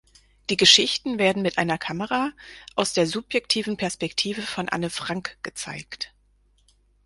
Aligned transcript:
Die 0.49 0.57
Geschichten 0.57 1.19
werden 1.19 1.43
mit 1.43 1.59
einer 1.59 1.77
Kamera 1.77 2.31
aus 2.75 2.93
der 2.93 3.05
subjektiven 3.05 3.77
Perspektive 3.77 4.41
von 4.41 4.67
Anne 4.67 4.89
Frank 4.89 5.37
gezeigt. 5.43 6.11